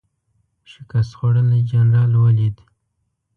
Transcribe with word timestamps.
شکست 0.71 1.11
خوړلی 1.17 1.59
جنرال 1.69 2.11
ولید. 2.17 2.55